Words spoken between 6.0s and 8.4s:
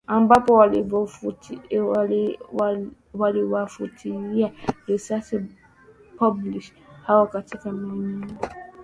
polisi hao katika maeneo